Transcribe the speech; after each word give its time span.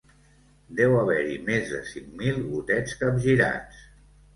Deu 0.79 0.95
haver-hi 1.01 1.37
més 1.51 1.71
de 1.75 1.85
cinc 1.93 2.11
mil 2.25 2.43
gotets 2.51 3.01
capgirats. 3.07 3.89